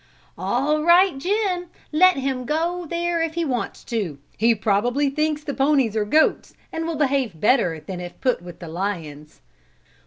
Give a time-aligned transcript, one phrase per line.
[0.35, 4.17] "All right, Jim, let him go there if he wants to.
[4.35, 8.57] He probably thinks the ponies are goats and will behave better than if put with
[8.57, 9.41] the lions."